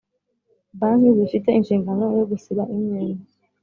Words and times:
Banki 0.79 1.11
zifite 1.19 1.49
inshingano 1.53 2.03
yo 2.19 2.23
gusiba 2.31 2.63
imyenda 2.73 3.23